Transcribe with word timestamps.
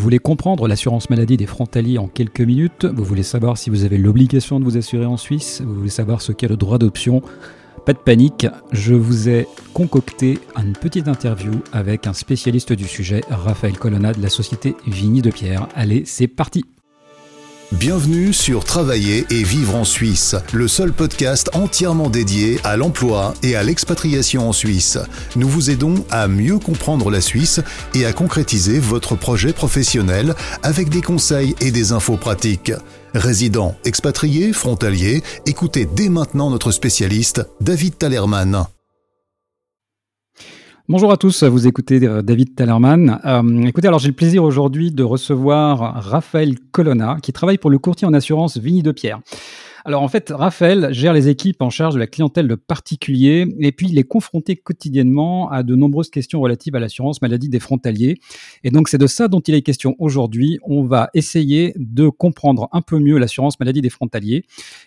Vous 0.00 0.04
voulez 0.04 0.18
comprendre 0.18 0.66
l'assurance 0.66 1.10
maladie 1.10 1.36
des 1.36 1.44
frontaliers 1.44 1.98
en 1.98 2.08
quelques 2.08 2.40
minutes 2.40 2.86
Vous 2.86 3.04
voulez 3.04 3.22
savoir 3.22 3.58
si 3.58 3.68
vous 3.68 3.84
avez 3.84 3.98
l'obligation 3.98 4.58
de 4.58 4.64
vous 4.64 4.78
assurer 4.78 5.04
en 5.04 5.18
Suisse 5.18 5.60
Vous 5.62 5.74
voulez 5.74 5.90
savoir 5.90 6.22
ce 6.22 6.32
qu'est 6.32 6.48
le 6.48 6.56
droit 6.56 6.78
d'option 6.78 7.20
Pas 7.84 7.92
de 7.92 7.98
panique, 7.98 8.46
je 8.72 8.94
vous 8.94 9.28
ai 9.28 9.46
concocté 9.74 10.38
une 10.56 10.72
petite 10.72 11.06
interview 11.06 11.52
avec 11.74 12.06
un 12.06 12.14
spécialiste 12.14 12.72
du 12.72 12.84
sujet, 12.84 13.20
Raphaël 13.28 13.76
Colonna 13.76 14.14
de 14.14 14.22
la 14.22 14.30
société 14.30 14.74
Vigny 14.86 15.20
de 15.20 15.30
Pierre. 15.30 15.68
Allez, 15.74 16.04
c'est 16.06 16.28
parti 16.28 16.64
Bienvenue 17.72 18.32
sur 18.32 18.64
Travailler 18.64 19.26
et 19.30 19.44
vivre 19.44 19.76
en 19.76 19.84
Suisse, 19.84 20.34
le 20.52 20.66
seul 20.66 20.92
podcast 20.92 21.50
entièrement 21.52 22.10
dédié 22.10 22.58
à 22.64 22.76
l'emploi 22.76 23.32
et 23.44 23.54
à 23.54 23.62
l'expatriation 23.62 24.48
en 24.48 24.52
Suisse. 24.52 24.98
Nous 25.36 25.48
vous 25.48 25.70
aidons 25.70 25.94
à 26.10 26.26
mieux 26.26 26.58
comprendre 26.58 27.12
la 27.12 27.20
Suisse 27.20 27.60
et 27.94 28.06
à 28.06 28.12
concrétiser 28.12 28.80
votre 28.80 29.14
projet 29.14 29.52
professionnel 29.52 30.34
avec 30.64 30.88
des 30.88 31.00
conseils 31.00 31.54
et 31.60 31.70
des 31.70 31.92
infos 31.92 32.16
pratiques. 32.16 32.72
Résidents, 33.14 33.76
expatriés, 33.84 34.52
frontaliers, 34.52 35.22
écoutez 35.46 35.86
dès 35.86 36.08
maintenant 36.08 36.50
notre 36.50 36.72
spécialiste, 36.72 37.46
David 37.60 37.96
Talerman. 37.98 38.66
Bonjour 40.90 41.12
à 41.12 41.16
tous, 41.16 41.44
vous 41.44 41.68
écoutez 41.68 42.04
euh, 42.04 42.20
David 42.20 42.56
Tallerman. 42.56 43.20
Euh, 43.24 43.62
écoutez, 43.62 43.86
alors 43.86 44.00
j'ai 44.00 44.08
le 44.08 44.12
plaisir 44.12 44.42
aujourd'hui 44.42 44.90
de 44.90 45.04
recevoir 45.04 46.02
Raphaël 46.02 46.56
Colonna, 46.72 47.18
qui 47.22 47.32
travaille 47.32 47.58
pour 47.58 47.70
le 47.70 47.78
courtier 47.78 48.08
en 48.08 48.12
assurance 48.12 48.56
Vigny 48.56 48.82
de 48.82 48.90
Pierre. 48.90 49.20
Alors 49.84 50.02
en 50.02 50.08
fait, 50.08 50.30
Raphaël 50.34 50.88
gère 50.92 51.12
les 51.12 51.28
équipes 51.28 51.62
en 51.62 51.70
charge 51.70 51.94
de 51.94 51.98
la 51.98 52.06
clientèle 52.06 52.48
de 52.48 52.54
particuliers 52.54 53.46
et 53.60 53.72
puis 53.72 53.88
il 53.88 53.98
est 53.98 54.04
confronté 54.04 54.56
quotidiennement 54.56 55.50
à 55.50 55.62
de 55.62 55.74
nombreuses 55.74 56.10
questions 56.10 56.40
relatives 56.40 56.74
à 56.76 56.80
l'assurance 56.80 57.22
maladie 57.22 57.48
des 57.48 57.60
frontaliers. 57.60 58.18
Et 58.64 58.70
donc 58.70 58.88
c'est 58.88 58.98
de 58.98 59.06
ça 59.06 59.28
dont 59.28 59.40
il 59.40 59.54
est 59.54 59.62
question 59.62 59.96
aujourd'hui. 59.98 60.58
On 60.62 60.84
va 60.84 61.10
essayer 61.14 61.72
de 61.76 62.08
comprendre 62.08 62.68
un 62.72 62.82
peu 62.82 62.98
mieux 62.98 63.18
l'assurance 63.18 63.58
maladie 63.58 63.80
des 63.80 63.90
frontaliers. 63.90 64.44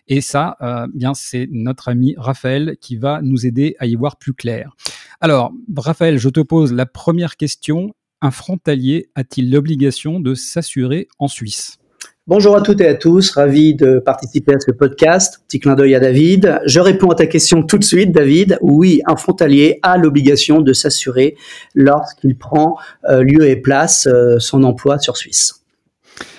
Et 0.08 0.22
ça, 0.22 0.58
euh, 0.62 0.88
bien 0.94 1.14
c'est 1.14 1.48
notre 1.52 1.90
ami 1.90 2.16
Raphaël 2.18 2.78
qui 2.80 2.96
va 2.96 3.22
nous 3.22 3.46
aider 3.46 3.76
à 3.80 3.86
y 3.88 3.96
voir 3.96 4.18
plus 4.18 4.34
clair. 4.34 4.76
Alors, 5.22 5.54
Raphaël, 5.76 6.18
je 6.18 6.30
te 6.30 6.42
pose 6.42 6.74
la 6.74 6.86
première 6.86 7.38
question. 7.38 7.94
Un 8.22 8.32
frontalier 8.32 9.10
a-t-il 9.16 9.52
l'obligation 9.52 10.20
de 10.20 10.34
s'assurer 10.34 11.08
en 11.20 11.28
Suisse? 11.28 11.78
Bonjour 12.26 12.56
à 12.56 12.62
toutes 12.62 12.80
et 12.80 12.88
à 12.88 12.96
tous, 12.96 13.32
ravi 13.32 13.76
de 13.76 14.00
participer 14.00 14.54
à 14.54 14.60
ce 14.62 14.72
podcast. 14.72 15.42
Petit 15.46 15.60
clin 15.60 15.76
d'œil 15.76 15.94
à 15.94 16.00
David. 16.00 16.62
Je 16.66 16.80
réponds 16.80 17.10
à 17.10 17.16
ta 17.16 17.26
question 17.26 17.64
tout 17.64 17.78
de 17.78 17.84
suite, 17.84 18.14
David. 18.14 18.58
Oui, 18.62 19.02
un 19.08 19.18
frontalier 19.18 19.80
a 19.84 19.98
l'obligation 19.98 20.62
de 20.62 20.72
s'assurer 20.72 21.36
lorsqu'il 21.76 22.38
prend 22.38 22.78
euh, 23.10 23.24
lieu 23.24 23.46
et 23.50 23.58
place 23.58 24.08
euh, 24.08 24.40
son 24.40 24.64
emploi 24.64 25.00
sur 25.00 25.18
Suisse. 25.18 25.66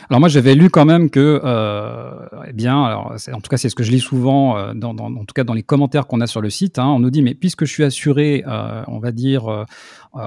Alors 0.08 0.20
moi 0.20 0.30
j'avais 0.30 0.54
lu 0.54 0.70
quand 0.70 0.86
même 0.86 1.10
que, 1.10 1.40
euh, 1.44 2.12
eh 2.48 2.52
bien, 2.54 2.76
en 2.76 3.40
tout 3.42 3.48
cas 3.50 3.56
c'est 3.58 3.68
ce 3.68 3.74
que 3.74 3.82
je 3.82 3.90
lis 3.90 4.00
souvent, 4.00 4.74
dans, 4.74 4.96
en 4.96 5.24
tout 5.24 5.32
cas 5.34 5.44
dans 5.44 5.54
les 5.54 5.62
commentaires 5.62 6.06
qu'on 6.06 6.20
a 6.20 6.26
sur 6.26 6.42
le 6.42 6.50
site, 6.50 6.78
hein, 6.78 6.88
on 6.88 6.98
nous 6.98 7.10
dit 7.10 7.22
mais 7.22 7.34
puisque 7.34 7.64
je 7.64 7.72
suis 7.72 7.84
assuré, 7.84 8.44
on 8.86 8.98
va 8.98 9.12
dire 9.12 9.64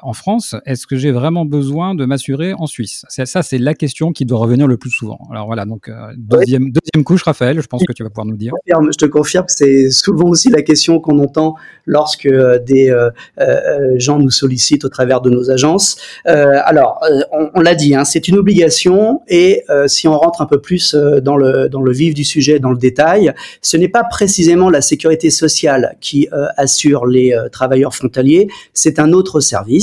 en 0.02 0.14
France, 0.14 0.56
est-ce 0.66 0.88
que 0.88 0.96
j'ai 0.96 1.12
vraiment 1.12 1.46
besoin 1.46 1.96
de 1.96 2.06
m'assurer 2.06 2.54
en 2.54 2.68
Suisse? 2.68 3.06
Ça 3.10 3.44
c'est 3.44 3.58
la 3.58 3.74
question 3.74 4.12
qui 4.12 4.26
doit 4.26 4.40
revenir 4.40 4.68
le 4.68 4.78
plus 4.78 4.92
souvent. 4.92 5.20
Alors 5.32 5.48
voilà 5.48 5.66
donc 5.66 5.90
euh, 5.90 5.94
deuxième, 6.18 6.72
deuxième 6.72 7.04
couche 7.04 7.24
Raphaël, 7.24 7.62
je 7.62 7.68
pense 7.68 7.84
que 7.84 7.94
tu 7.94 8.04
vas 8.04 8.10
pouvoir 8.10 8.26
nous 8.26 8.38
dire. 8.38 8.54
Je 8.68 8.98
te 8.98 9.06
confirme 9.06 9.46
que 9.46 9.52
c'est 9.52 9.90
souvent 9.90 10.30
aussi 10.30 10.50
la 10.50 10.62
question 10.62 11.00
qu'on 11.00 11.20
entend 11.20 11.56
lorsque 11.86 12.26
euh, 12.26 12.60
des 12.60 12.94
gens 13.96 14.20
nous 14.20 14.32
sollicitent 14.32 14.86
au 14.86 14.90
travers 14.90 15.22
de 15.22 15.30
nos 15.30 15.50
agences. 15.52 15.98
alors 16.26 17.00
on, 17.32 17.50
on 17.54 17.62
l'a 17.62 17.76
dit, 17.76 17.96
hein, 17.96 18.06
c'est 18.06 18.28
une 18.28 18.38
obligation 18.38 19.22
et 19.28 19.64
euh, 19.70 19.88
si 19.88 20.08
on 20.08 20.18
rentre 20.18 20.42
un 20.42 20.46
peu 20.46 20.60
plus 20.60 20.94
euh, 20.94 21.20
dans 21.22 21.38
le 21.38 21.70
dans 21.70 21.82
le 21.82 21.92
vif 21.92 22.14
du 22.14 22.24
sujet, 22.24 22.60
dans 22.60 22.72
le 22.72 22.78
détail, 22.78 23.34
ce 23.62 23.78
n'est 23.78 23.88
pas 23.88 24.04
précisément 24.04 24.70
la 24.70 24.82
sécurité 24.82 25.30
sociale 25.30 25.98
qui 26.02 26.28
euh, 26.34 26.48
assure 26.58 27.06
les 27.06 27.36
travailleurs 27.52 27.94
frontaliers, 27.96 28.48
c'est 28.74 29.00
un 29.00 29.14
autre 29.14 29.40
service, 29.40 29.77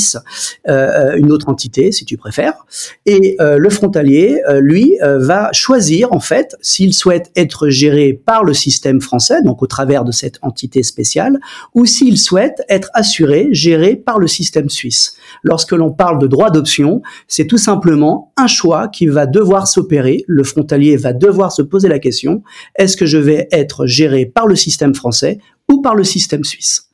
une 0.66 1.32
autre 1.32 1.48
entité, 1.48 1.92
si 1.92 2.04
tu 2.04 2.16
préfères. 2.16 2.66
Et 3.06 3.36
le 3.38 3.70
frontalier, 3.70 4.40
lui, 4.60 4.98
va 5.02 5.50
choisir 5.52 6.12
en 6.12 6.20
fait 6.20 6.56
s'il 6.60 6.94
souhaite 6.94 7.30
être 7.36 7.68
géré 7.68 8.12
par 8.12 8.44
le 8.44 8.54
système 8.54 9.00
français, 9.00 9.42
donc 9.42 9.62
au 9.62 9.66
travers 9.66 10.04
de 10.04 10.12
cette 10.12 10.38
entité 10.42 10.82
spéciale, 10.82 11.38
ou 11.74 11.86
s'il 11.86 12.18
souhaite 12.18 12.62
être 12.68 12.90
assuré, 12.94 13.48
géré 13.52 13.96
par 13.96 14.18
le 14.18 14.26
système 14.26 14.68
suisse. 14.68 15.16
Lorsque 15.42 15.72
l'on 15.72 15.92
parle 15.92 16.18
de 16.18 16.26
droit 16.26 16.50
d'option, 16.50 17.02
c'est 17.28 17.46
tout 17.46 17.58
simplement 17.58 18.32
un 18.36 18.46
choix 18.46 18.88
qui 18.88 19.06
va 19.06 19.26
devoir 19.26 19.68
s'opérer, 19.68 20.24
le 20.26 20.44
frontalier 20.44 20.96
va 20.96 21.12
devoir 21.12 21.52
se 21.52 21.62
poser 21.62 21.88
la 21.88 21.98
question, 21.98 22.42
est-ce 22.76 22.96
que 22.96 23.06
je 23.06 23.18
vais 23.18 23.48
être 23.52 23.86
géré 23.86 24.26
par 24.26 24.46
le 24.46 24.56
système 24.56 24.94
français 24.94 25.38
ou 25.70 25.80
par 25.80 25.94
le 25.94 26.04
système 26.04 26.44
suisse? 26.44 26.90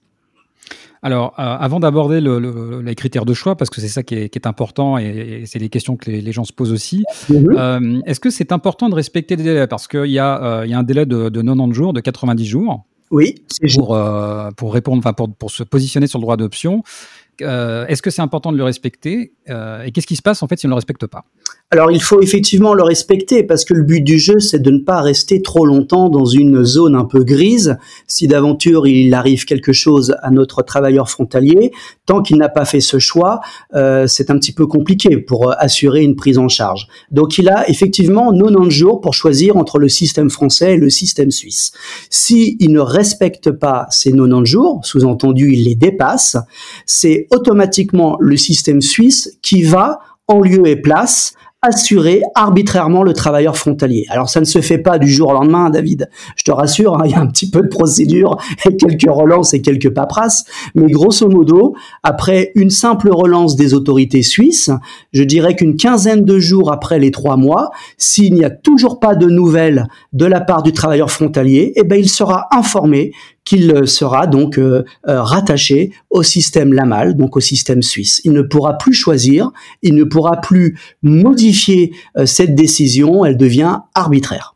Alors, 1.02 1.34
euh, 1.38 1.42
avant 1.42 1.80
d'aborder 1.80 2.20
le, 2.20 2.82
les 2.82 2.94
critères 2.94 3.24
de 3.24 3.32
choix, 3.32 3.56
parce 3.56 3.70
que 3.70 3.80
c'est 3.80 3.88
ça 3.88 4.02
qui 4.02 4.14
est, 4.14 4.46
important 4.46 4.98
et, 4.98 5.44
c'est 5.46 5.58
les 5.58 5.70
questions 5.70 5.96
que 5.96 6.10
les, 6.10 6.32
gens 6.32 6.44
se 6.44 6.52
posent 6.52 6.72
aussi, 6.72 7.04
mhm. 7.28 7.56
euh, 7.56 8.00
est-ce 8.04 8.20
que 8.20 8.30
c'est 8.30 8.52
important 8.52 8.88
de 8.88 8.94
respecter 8.94 9.36
les 9.36 9.44
délais? 9.44 9.66
Parce 9.66 9.88
qu'il 9.88 10.10
y, 10.10 10.18
a, 10.18 10.60
euh, 10.60 10.66
y 10.66 10.74
a 10.74 10.78
un 10.78 10.82
délai 10.82 11.06
de, 11.06 11.30
de 11.30 11.40
90 11.40 11.74
jours, 11.74 11.92
de 11.92 12.00
90 12.00 12.44
jours. 12.46 12.84
Oui, 13.10 13.34
pour, 13.74 13.98
pour 14.56 14.72
répondre, 14.72 14.98
enfin 14.98 15.12
pour, 15.12 15.34
pour 15.34 15.50
se 15.50 15.64
positionner 15.64 16.06
sur 16.06 16.20
le 16.20 16.22
droit 16.22 16.36
d'option. 16.36 16.84
Est-ce 17.40 18.02
que 18.02 18.10
c'est 18.10 18.22
important 18.22 18.52
de 18.52 18.56
le 18.56 18.64
respecter 18.64 19.32
Et 19.48 19.90
qu'est-ce 19.92 20.06
qui 20.06 20.16
se 20.16 20.22
passe 20.22 20.42
en 20.42 20.48
fait 20.48 20.58
si 20.58 20.66
on 20.66 20.68
ne 20.68 20.72
le 20.72 20.76
respecte 20.76 21.06
pas? 21.06 21.24
Alors 21.72 21.92
il 21.92 22.02
faut 22.02 22.20
effectivement 22.20 22.74
le 22.74 22.82
respecter 22.82 23.44
parce 23.44 23.64
que 23.64 23.74
le 23.74 23.84
but 23.84 24.02
du 24.02 24.18
jeu 24.18 24.40
c'est 24.40 24.58
de 24.58 24.70
ne 24.70 24.80
pas 24.80 25.00
rester 25.02 25.40
trop 25.40 25.64
longtemps 25.64 26.08
dans 26.08 26.24
une 26.24 26.64
zone 26.64 26.96
un 26.96 27.04
peu 27.04 27.22
grise. 27.22 27.78
Si 28.08 28.26
d'aventure 28.26 28.88
il 28.88 29.14
arrive 29.14 29.44
quelque 29.44 29.72
chose 29.72 30.16
à 30.22 30.30
notre 30.30 30.62
travailleur 30.62 31.08
frontalier, 31.08 31.72
tant 32.06 32.22
qu'il 32.22 32.38
n'a 32.38 32.48
pas 32.48 32.64
fait 32.64 32.80
ce 32.80 32.98
choix, 32.98 33.40
euh, 33.74 34.06
c'est 34.08 34.30
un 34.30 34.38
petit 34.38 34.52
peu 34.52 34.66
compliqué 34.66 35.16
pour 35.18 35.48
euh, 35.48 35.54
assurer 35.58 36.02
une 36.02 36.16
prise 36.16 36.38
en 36.38 36.48
charge. 36.48 36.88
Donc 37.12 37.38
il 37.38 37.48
a 37.48 37.68
effectivement 37.68 38.32
90 38.32 38.70
jours 38.70 39.00
pour 39.00 39.14
choisir 39.14 39.56
entre 39.56 39.78
le 39.78 39.88
système 39.88 40.28
français 40.28 40.74
et 40.74 40.76
le 40.76 40.90
système 40.90 41.30
suisse. 41.30 41.72
Si 42.10 42.56
il 42.58 42.72
ne 42.72 42.80
respecte 42.80 43.52
pas 43.52 43.86
ces 43.90 44.10
90 44.10 44.44
jours, 44.44 44.80
sous-entendu 44.82 45.52
il 45.52 45.64
les 45.64 45.76
dépasse, 45.76 46.36
c'est 46.84 47.28
automatiquement 47.30 48.16
le 48.20 48.36
système 48.36 48.80
suisse 48.80 49.38
qui 49.42 49.62
va 49.62 50.00
en 50.28 50.41
lieu 50.41 50.66
et 50.66 50.76
place 50.76 51.34
assurer 51.62 52.22
arbitrairement 52.34 53.02
le 53.02 53.12
travailleur 53.12 53.56
frontalier. 53.56 54.06
Alors 54.08 54.30
ça 54.30 54.41
ne 54.41 54.46
se 54.46 54.60
fait 54.62 54.78
pas 54.78 54.98
du 54.98 55.08
jour 55.08 55.28
au 55.28 55.32
lendemain, 55.34 55.68
David. 55.68 56.08
Je 56.36 56.44
te 56.44 56.50
rassure, 56.50 56.96
hein, 56.96 57.02
il 57.04 57.10
y 57.10 57.14
a 57.14 57.20
un 57.20 57.26
petit 57.26 57.50
peu 57.50 57.60
de 57.60 57.68
procédure 57.68 58.38
et 58.66 58.76
quelques 58.76 59.10
relances 59.10 59.52
et 59.52 59.60
quelques 59.60 59.91
paperasses, 59.91 60.44
mais 60.74 60.91
grosso 60.91 61.28
modo, 61.28 61.74
après 62.02 62.52
une 62.54 62.70
simple 62.70 63.10
relance 63.10 63.56
des 63.56 63.74
autorités 63.74 64.22
suisses, 64.22 64.70
je 65.12 65.22
dirais 65.22 65.54
qu'une 65.54 65.76
quinzaine 65.76 66.24
de 66.24 66.38
jours 66.38 66.72
après 66.72 66.98
les 66.98 67.10
trois 67.10 67.36
mois, 67.36 67.70
s'il 67.98 68.32
n'y 68.32 68.44
a 68.44 68.50
toujours 68.50 68.98
pas 68.98 69.14
de 69.14 69.26
nouvelles 69.26 69.86
de 70.14 70.24
la 70.24 70.41
part 70.41 70.62
du 70.62 70.72
travailleur 70.72 71.10
frontalier, 71.10 71.72
eh 71.76 71.84
ben 71.84 72.00
il 72.00 72.08
sera 72.08 72.47
informé 72.52 73.12
qu'il 73.44 73.86
sera 73.88 74.26
donc 74.26 74.58
euh, 74.58 74.84
euh, 75.08 75.22
rattaché 75.22 75.92
au 76.10 76.22
système 76.22 76.72
LAMAL, 76.72 77.16
donc 77.16 77.36
au 77.36 77.40
système 77.40 77.82
suisse. 77.82 78.20
Il 78.24 78.32
ne 78.32 78.42
pourra 78.42 78.78
plus 78.78 78.92
choisir, 78.92 79.50
il 79.82 79.94
ne 79.94 80.04
pourra 80.04 80.40
plus 80.40 80.78
modifier 81.02 81.92
euh, 82.16 82.26
cette 82.26 82.54
décision, 82.54 83.24
elle 83.24 83.36
devient 83.36 83.78
arbitraire. 83.94 84.54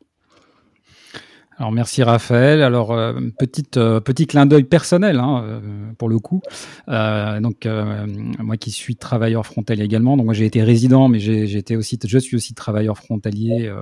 Alors 1.57 1.71
merci 1.73 2.03
Raphaël. 2.03 2.63
Alors 2.63 2.97
petite 3.39 3.75
petit 3.75 4.27
clin 4.27 4.47
d'œil 4.47 4.65
personnel 4.65 5.19
hein, 5.19 5.61
pour 5.99 6.09
le 6.09 6.19
coup. 6.19 6.41
donc 6.89 7.67
moi 7.67 8.57
qui 8.57 8.71
suis 8.71 8.97
travailleur 8.97 9.47
frontalier 9.47 9.85
également. 9.85 10.17
Donc 10.17 10.27
moi 10.27 10.35
j'ai 10.35 10.47
été 10.47 10.63
résident, 10.63 11.09
mais 11.09 11.21
j'ai 11.21 11.57
été 11.57 11.77
aussi 11.77 11.99
je 12.05 12.19
suis 12.19 12.37
aussi 12.37 12.55
travailleur 12.55 12.99
frontalier 12.99 13.73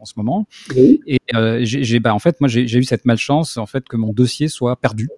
en 0.00 0.04
ce 0.04 0.14
moment. 0.16 0.46
Et 0.76 1.20
j'ai 1.62 2.00
bah, 2.00 2.14
en 2.14 2.18
fait 2.18 2.40
moi 2.40 2.48
j'ai 2.48 2.78
eu 2.78 2.84
cette 2.84 3.04
malchance 3.04 3.56
en 3.56 3.66
fait 3.66 3.88
que 3.88 3.96
mon 3.96 4.12
dossier 4.12 4.48
soit 4.48 4.76
perdu 4.76 5.08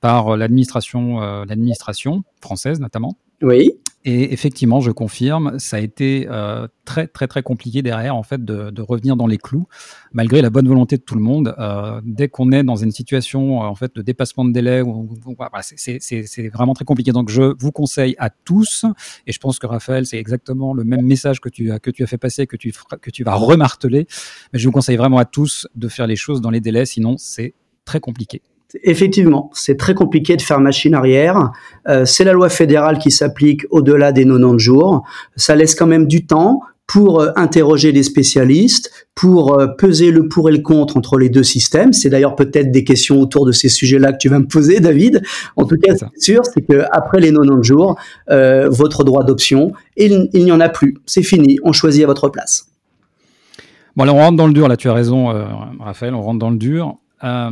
par 0.00 0.36
l'administration 0.36 1.20
l'administration 1.44 2.24
française 2.40 2.80
notamment. 2.80 3.16
Oui. 3.44 3.72
Et 4.06 4.34
effectivement, 4.34 4.80
je 4.80 4.90
confirme, 4.90 5.58
ça 5.58 5.78
a 5.78 5.80
été 5.80 6.26
euh, 6.28 6.68
très 6.84 7.06
très 7.06 7.26
très 7.26 7.42
compliqué 7.42 7.80
derrière 7.80 8.14
en 8.14 8.22
fait 8.22 8.44
de, 8.44 8.70
de, 8.70 8.82
revenir 8.82 9.16
dans 9.16 9.26
les 9.26 9.38
clous, 9.38 9.66
malgré 10.12 10.42
la 10.42 10.50
bonne 10.50 10.68
volonté 10.68 10.98
de 10.98 11.02
tout 11.02 11.14
le 11.14 11.22
monde. 11.22 11.54
Euh, 11.58 12.02
dès 12.04 12.28
qu'on 12.28 12.52
est 12.52 12.62
dans 12.62 12.76
une 12.76 12.90
situation 12.90 13.62
euh, 13.62 13.66
en 13.66 13.74
fait 13.74 13.96
de 13.96 14.02
dépassement 14.02 14.44
de 14.44 14.52
délai, 14.52 14.82
c'est 15.76 16.48
vraiment 16.48 16.74
très 16.74 16.84
compliqué. 16.84 17.12
Donc 17.12 17.30
je 17.30 17.54
vous 17.58 17.72
conseille 17.72 18.14
à 18.18 18.28
tous, 18.28 18.84
et 19.26 19.32
je 19.32 19.38
pense 19.38 19.58
que 19.58 19.66
Raphaël, 19.66 20.04
c'est 20.04 20.18
exactement 20.18 20.74
le 20.74 20.84
même 20.84 21.06
message 21.06 21.40
que 21.40 21.48
tu 21.48 21.72
as 21.72 21.78
que 21.78 21.90
tu 21.90 22.02
as 22.02 22.06
fait 22.06 22.18
passer, 22.18 22.46
que 22.46 22.58
tu 22.58 22.74
que 23.00 23.10
tu 23.10 23.24
vas 23.24 23.34
remarteler. 23.34 24.06
Mais 24.52 24.58
je 24.58 24.68
vous 24.68 24.72
conseille 24.72 24.96
vraiment 24.96 25.18
à 25.18 25.24
tous 25.24 25.66
de 25.74 25.88
faire 25.88 26.06
les 26.06 26.16
choses 26.16 26.42
dans 26.42 26.50
les 26.50 26.60
délais, 26.60 26.84
sinon 26.84 27.16
c'est 27.16 27.54
très 27.86 28.00
compliqué. 28.00 28.42
Effectivement, 28.82 29.50
c'est 29.54 29.76
très 29.76 29.94
compliqué 29.94 30.36
de 30.36 30.42
faire 30.42 30.60
machine 30.60 30.94
arrière. 30.94 31.52
Euh, 31.88 32.04
c'est 32.04 32.24
la 32.24 32.32
loi 32.32 32.48
fédérale 32.48 32.98
qui 32.98 33.10
s'applique 33.10 33.66
au-delà 33.70 34.10
des 34.10 34.24
90 34.24 34.58
jours. 34.58 35.04
Ça 35.36 35.54
laisse 35.54 35.74
quand 35.74 35.86
même 35.86 36.06
du 36.06 36.26
temps 36.26 36.60
pour 36.86 37.20
euh, 37.20 37.30
interroger 37.36 37.92
des 37.92 38.02
spécialistes, 38.02 38.90
pour 39.14 39.58
euh, 39.58 39.68
peser 39.68 40.10
le 40.10 40.28
pour 40.28 40.48
et 40.48 40.52
le 40.52 40.58
contre 40.58 40.96
entre 40.96 41.18
les 41.18 41.28
deux 41.28 41.44
systèmes. 41.44 41.92
C'est 41.92 42.10
d'ailleurs 42.10 42.34
peut-être 42.34 42.72
des 42.72 42.82
questions 42.84 43.20
autour 43.20 43.46
de 43.46 43.52
ces 43.52 43.68
sujets-là 43.68 44.12
que 44.12 44.18
tu 44.18 44.28
vas 44.28 44.40
me 44.40 44.46
poser, 44.46 44.80
David. 44.80 45.22
En 45.56 45.66
tout 45.66 45.76
cas, 45.76 45.94
c'est 45.96 46.20
sûr, 46.20 46.42
c'est 46.44 46.62
que 46.62 46.84
après 46.90 47.20
les 47.20 47.30
90 47.30 47.62
jours, 47.62 47.96
votre 48.28 49.04
droit 49.04 49.22
d'option, 49.22 49.72
il, 49.96 50.28
il 50.32 50.44
n'y 50.44 50.52
en 50.52 50.60
a 50.60 50.68
plus. 50.68 50.96
C'est 51.06 51.22
fini. 51.22 51.58
On 51.62 51.72
choisit 51.72 52.02
à 52.02 52.06
votre 52.06 52.28
place. 52.28 52.66
Bon, 53.96 54.02
alors 54.02 54.16
on 54.16 54.20
rentre 54.20 54.36
dans 54.36 54.48
le 54.48 54.52
dur, 54.52 54.66
là 54.66 54.76
tu 54.76 54.88
as 54.88 54.92
raison, 54.92 55.28
Raphaël, 55.78 56.14
on 56.14 56.22
rentre 56.22 56.40
dans 56.40 56.50
le 56.50 56.56
dur. 56.56 56.96
Euh, 57.24 57.50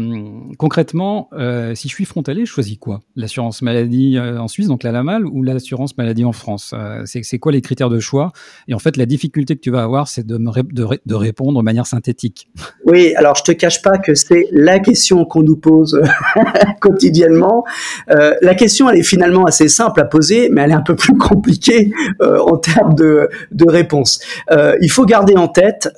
concrètement, 0.58 1.30
euh, 1.32 1.74
si 1.74 1.88
je 1.88 1.94
suis 1.94 2.04
frontalier, 2.04 2.44
je 2.44 2.50
choisis 2.50 2.76
quoi? 2.78 3.00
L'assurance 3.16 3.62
maladie 3.62 4.18
euh, 4.18 4.38
en 4.38 4.48
Suisse, 4.48 4.66
donc 4.66 4.82
la 4.82 4.92
LAMAL, 4.92 5.26
ou 5.26 5.42
l'assurance 5.42 5.96
maladie 5.96 6.24
en 6.24 6.32
France? 6.32 6.74
C'est 7.04 7.38
quoi 7.38 7.52
les 7.52 7.62
critères 7.62 7.88
de 7.88 7.98
choix? 7.98 8.32
Et 8.68 8.74
en 8.74 8.78
fait, 8.78 8.96
la 8.96 9.06
difficulté 9.06 9.56
que 9.56 9.60
tu 9.60 9.70
vas 9.70 9.82
avoir, 9.82 10.08
c'est 10.08 10.26
de, 10.26 11.14
répondre 11.14 11.58
de 11.58 11.64
manière 11.64 11.86
synthétique. 11.86 12.48
Oui, 12.84 13.14
alors 13.14 13.36
je 13.36 13.44
te 13.44 13.52
cache 13.52 13.80
pas 13.80 13.96
que 13.96 14.14
c'est 14.14 14.48
la 14.50 14.80
question 14.80 15.24
qu'on 15.24 15.42
nous 15.42 15.56
pose 15.56 16.02
quotidiennement. 16.80 17.64
la 18.08 18.54
question, 18.54 18.90
elle 18.90 18.98
est 18.98 19.04
finalement 19.04 19.44
assez 19.44 19.68
simple 19.68 20.00
à 20.00 20.04
poser, 20.04 20.48
mais 20.50 20.62
elle 20.62 20.72
est 20.72 20.74
un 20.74 20.82
peu 20.82 20.96
plus 20.96 21.16
compliquée 21.16 21.92
en 22.20 22.56
termes 22.56 22.94
de 22.94 23.28
réponse. 23.66 24.20
il 24.50 24.90
faut 24.90 25.06
garder 25.06 25.36
en 25.36 25.48
tête, 25.48 25.88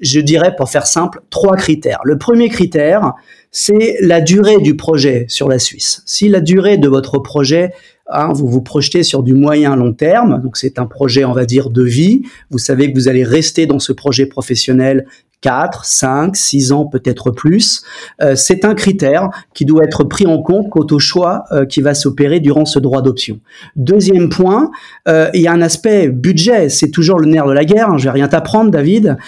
je 0.00 0.20
dirais 0.20 0.54
pour 0.56 0.68
faire 0.68 0.86
simple, 0.86 1.20
trois 1.30 1.56
critères. 1.56 2.00
Le 2.04 2.18
premier 2.18 2.48
critère, 2.48 3.13
c'est 3.50 3.96
la 4.00 4.20
durée 4.20 4.58
du 4.58 4.76
projet 4.76 5.26
sur 5.28 5.48
la 5.48 5.58
Suisse. 5.58 6.02
Si 6.06 6.28
la 6.28 6.40
durée 6.40 6.76
de 6.76 6.88
votre 6.88 7.18
projet, 7.18 7.72
hein, 8.08 8.32
vous 8.32 8.48
vous 8.48 8.62
projetez 8.62 9.02
sur 9.02 9.22
du 9.22 9.34
moyen 9.34 9.76
long 9.76 9.92
terme, 9.92 10.42
donc 10.42 10.56
c'est 10.56 10.78
un 10.78 10.86
projet, 10.86 11.24
on 11.24 11.32
va 11.32 11.44
dire, 11.44 11.70
de 11.70 11.84
vie, 11.84 12.22
vous 12.50 12.58
savez 12.58 12.92
que 12.92 12.98
vous 12.98 13.08
allez 13.08 13.24
rester 13.24 13.66
dans 13.66 13.78
ce 13.78 13.92
projet 13.92 14.26
professionnel 14.26 15.06
4, 15.44 15.84
5, 15.84 16.36
6 16.36 16.72
ans, 16.72 16.86
peut-être 16.86 17.30
plus. 17.30 17.82
Euh, 18.22 18.34
c'est 18.34 18.64
un 18.64 18.74
critère 18.74 19.28
qui 19.52 19.66
doit 19.66 19.84
être 19.84 20.02
pris 20.02 20.26
en 20.26 20.40
compte 20.40 20.70
quant 20.70 20.86
au 20.90 20.98
choix 20.98 21.44
euh, 21.52 21.66
qui 21.66 21.82
va 21.82 21.92
s'opérer 21.92 22.40
durant 22.40 22.64
ce 22.64 22.78
droit 22.78 23.02
d'option. 23.02 23.40
Deuxième 23.76 24.30
point, 24.30 24.70
euh, 25.06 25.28
il 25.34 25.42
y 25.42 25.46
a 25.46 25.52
un 25.52 25.60
aspect 25.60 26.08
budget. 26.08 26.70
C'est 26.70 26.88
toujours 26.88 27.18
le 27.18 27.26
nerf 27.26 27.46
de 27.46 27.52
la 27.52 27.66
guerre. 27.66 27.90
Hein, 27.90 27.98
je 27.98 28.04
vais 28.04 28.10
rien 28.10 28.26
t'apprendre, 28.26 28.70
David. 28.70 29.18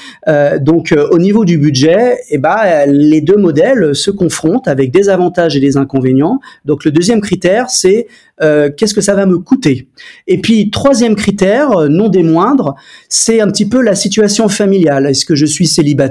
donc, 0.61 0.95
au 1.11 1.19
niveau 1.19 1.45
du 1.45 1.59
budget, 1.59 2.17
eh 2.31 2.39
ben, 2.39 2.87
les 2.87 3.21
deux 3.21 3.37
modèles 3.37 3.95
se 3.95 4.11
confrontent 4.11 4.69
avec 4.69 4.91
des 4.91 5.11
avantages 5.11 5.55
et 5.55 5.61
des 5.61 5.77
inconvénients. 5.77 6.41
Donc, 6.65 6.87
le 6.87 6.93
deuxième 6.93 7.21
critère, 7.21 7.69
c'est 7.69 8.07
qu'est-ce 8.41 8.95
que 8.95 9.01
ça 9.03 9.15
va 9.15 9.27
me 9.27 9.39
coûter? 9.39 9.89
Et 10.27 10.41
puis, 10.41 10.71
troisième 10.71 11.15
critère, 11.15 11.89
non 11.91 12.09
des 12.09 12.23
moindres, 12.23 12.75
c'est 13.09 13.41
un 13.41 13.49
petit 13.49 13.69
peu 13.69 13.83
la 13.83 13.95
situation 13.95 14.49
familiale. 14.49 15.07
Est-ce 15.07 15.27
que 15.27 15.35
je 15.35 15.47
suis 15.47 15.67
célibataire? 15.67 16.06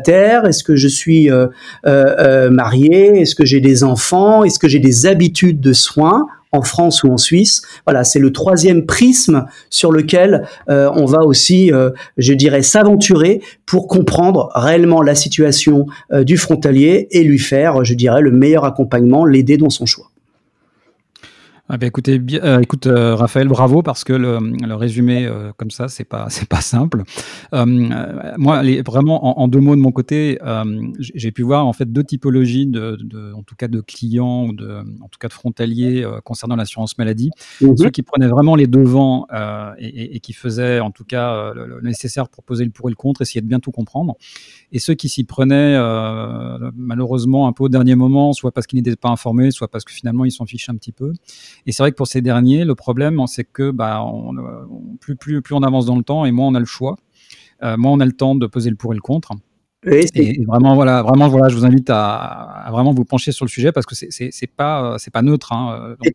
Est-ce 0.46 0.64
que 0.64 0.76
je 0.76 0.88
suis 0.88 1.30
euh, 1.30 1.48
euh, 1.86 2.16
euh, 2.20 2.50
marié? 2.50 3.22
Est-ce 3.22 3.36
que 3.36 3.46
j'ai 3.46 3.62
des 3.62 3.84
enfants? 3.84 4.44
Est-ce 4.44 4.60
que 4.60 4.68
j'ai 4.68 4.80
des 4.80 5.06
habitudes 5.06 5.60
de 5.60 5.74
soins 5.74 6.28
en 6.52 6.62
France 6.62 7.04
ou 7.04 7.12
en 7.12 7.18
Suisse? 7.18 7.62
Voilà, 7.86 8.04
c'est 8.04 8.20
le 8.20 8.32
troisième 8.32 8.86
prisme 8.86 9.46
sur 9.70 9.92
lequel 9.92 10.48
on 10.68 11.06
va 11.06 11.24
aussi, 11.24 11.72
je 12.18 12.34
dirais, 12.34 12.62
s'aventurer 12.62 13.42
pour 13.66 13.88
comprendre 13.88 14.50
réellement 14.56 15.02
la 15.02 15.16
situation 15.16 15.86
du 16.14 16.38
frontalier 16.38 17.08
et 17.12 17.24
lui 17.24 17.40
faire, 17.40 17.84
je 17.84 17.94
dirais, 17.94 18.22
le 18.22 18.32
meilleur 18.32 18.64
accompagnement, 18.64 19.26
l'aider 19.26 19.58
dans 19.58 19.70
son 19.70 19.86
choix. 19.86 20.12
Ah 21.68 21.78
ben 21.78 21.88
écoutez, 21.88 22.20
bien, 22.20 22.44
euh, 22.44 22.60
écoute 22.60 22.86
euh, 22.86 23.16
Raphaël, 23.16 23.48
bravo 23.48 23.82
parce 23.82 24.04
que 24.04 24.14
le, 24.14 24.38
le 24.40 24.76
résumé 24.76 25.26
euh, 25.26 25.52
comme 25.58 25.72
ça, 25.72 25.88
c'est 25.88 26.04
pas 26.04 26.28
c'est 26.30 26.48
pas 26.48 26.62
simple. 26.62 27.02
moi, 27.52 28.62
les, 28.62 28.84
vraiment 28.84 29.40
en, 29.42 29.48
deux 29.48 29.60
mots 29.60 29.76
de 29.76 29.82
mon 29.82 29.92
côté, 29.92 30.38
j'ai 31.00 31.32
pu 31.32 31.42
voir 31.42 31.66
en 31.66 31.74
fait 31.74 31.92
deux 31.92 32.04
typologies 32.04 32.68
de, 32.68 32.98
de, 33.02 33.34
en 33.34 33.42
tout 33.42 33.56
cas 33.56 33.68
de 33.68 33.82
clients 33.82 34.46
ou 34.46 34.54
de 34.54 34.78
en 35.02 35.08
tout 35.08 35.18
cas 35.20 35.28
de 35.28 35.34
frontaliers 35.34 36.08
concernant 36.24 36.56
l'assurance 36.56 37.00
maladie. 37.00 37.32
Mhm. 37.62 37.78
Ceux 37.78 37.90
qui 37.90 38.04
prenaient 38.04 38.28
vraiment 38.28 38.56
les 38.56 38.68
devants 38.68 39.26
et, 39.80 39.88
et, 39.88 40.16
et, 40.18 40.20
qui 40.20 40.34
faisaient 40.34 40.80
en 40.80 40.92
tout 40.92 41.04
cas 41.04 41.52
le, 41.54 41.82
nécessaire 41.82 42.30
pour 42.30 42.44
poser 42.44 42.64
le 42.64 42.72
pour 42.72 42.90
et 42.90 42.92
le 42.92 42.96
contre, 42.96 43.24
essayer 43.24 43.42
de 43.42 43.48
bien 43.48 43.60
tout 43.60 43.72
comprendre. 43.72 44.16
Et 44.72 44.78
ceux 44.78 44.94
qui 44.94 45.10
s'y 45.10 45.24
prenaient 45.24 45.76
malheureusement 46.76 47.48
un 47.48 47.54
peu 47.54 47.64
au 47.64 47.70
dernier 47.70 47.96
moment, 47.96 48.34
soit 48.34 48.52
parce 48.52 48.68
qu'ils 48.68 48.78
n'étaient 48.78 48.96
pas 48.96 49.10
informés, 49.10 49.50
soit 49.50 49.68
parce 49.68 49.84
que 49.84 49.92
finalement 49.92 50.26
ils 50.26 50.32
s'en 50.32 50.46
fichent 50.46 50.70
un 50.70 50.76
petit 50.76 50.92
peu. 50.92 51.14
Et 51.66 51.72
c'est 51.72 51.82
vrai 51.84 51.92
que 51.92 51.96
pour 51.96 52.08
ces 52.08 52.22
derniers, 52.22 52.64
le 52.64 52.76
problème, 52.76 53.22
c'est 53.28 53.44
que 53.44 53.72
bah, 53.72 54.04
on, 54.04 54.34
plus, 55.00 55.16
plus, 55.16 55.42
plus 55.42 55.56
on 55.56 55.64
avance 55.64 55.86
dans 55.86 55.98
le 55.98 56.04
temps 56.04 56.26
et 56.26 56.32
moins 56.32 56.48
on 56.48 56.56
a 56.56 56.60
le 56.60 56.66
choix, 56.66 56.96
euh, 57.64 57.76
moins 57.78 57.92
on 57.92 58.00
a 58.00 58.06
le 58.06 58.12
temps 58.12 58.36
de 58.36 58.46
poser 58.48 58.70
le 58.70 58.76
pour 58.76 58.94
et 58.94 58.96
le 58.96 59.02
contre. 59.02 59.32
et, 60.16 60.44
vraiment, 60.46 60.76
voilà, 60.76 61.04
vraiment, 61.04 61.28
voilà, 61.28 61.48
je 61.48 61.56
vous 61.56 61.66
invite 61.66 61.90
à, 61.92 62.68
vraiment 62.72 62.92
vous 62.92 63.06
pencher 63.06 63.32
sur 63.32 63.46
le 63.46 63.50
sujet 63.50 63.72
parce 63.72 63.86
que 63.86 63.94
c'est 63.96 64.48
pas, 64.48 64.96
c'est 65.00 65.12
pas 65.12 65.22
neutre. 65.22 65.54
Hein, 65.54 65.96
donc, 66.04 66.14